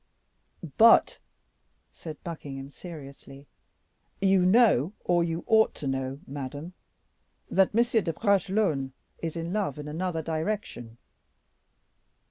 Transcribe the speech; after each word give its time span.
"But," 0.79 1.19
said 1.91 2.23
Buckingham, 2.23 2.71
seriously, 2.71 3.45
"you 4.19 4.43
know, 4.47 4.93
or 5.05 5.23
you 5.23 5.43
ought 5.45 5.75
to 5.75 5.85
know, 5.85 6.21
madame, 6.25 6.73
that 7.51 7.75
M. 7.75 8.03
de 8.03 8.11
Bragelonne 8.11 8.93
is 9.19 9.35
in 9.35 9.53
love 9.53 9.77
in 9.77 9.87
another 9.87 10.23
direction." 10.23 10.97